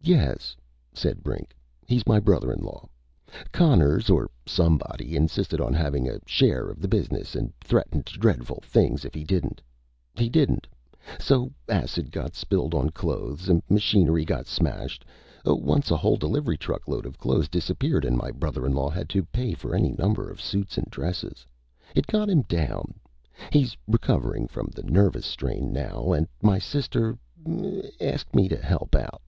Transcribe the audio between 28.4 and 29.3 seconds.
to help out.